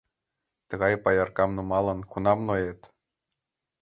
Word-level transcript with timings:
—Тыгай 0.69 0.93
паяркам 1.03 1.49
нумалын, 1.55 1.99
кунам 2.11 2.39
ноет? 2.47 2.79